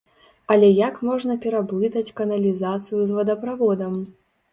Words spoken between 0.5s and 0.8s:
Але